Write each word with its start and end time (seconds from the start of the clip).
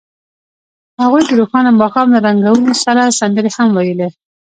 هغوی 1.01 1.21
د 1.25 1.31
روښانه 1.39 1.71
ماښام 1.81 2.07
له 2.13 2.19
رنګونو 2.27 2.71
سره 2.83 3.15
سندرې 3.19 3.51
هم 3.57 3.69
ویلې. 3.77 4.09